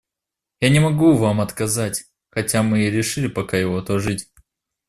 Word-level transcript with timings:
Я 0.61 0.69
не 0.71 0.79
могу 0.79 1.13
вам 1.13 1.41
отказать, 1.41 2.05
хотя 2.31 2.63
мы 2.63 2.87
и 2.87 2.89
решили 2.89 3.27
пока 3.27 3.57
его 3.57 3.77
отложить. 3.77 4.31